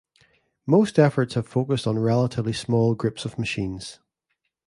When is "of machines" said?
3.23-3.99